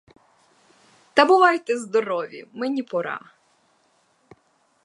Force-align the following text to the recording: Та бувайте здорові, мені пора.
Та 1.13 1.25
бувайте 1.25 1.77
здорові, 1.77 2.47
мені 2.53 2.83
пора. 2.83 3.21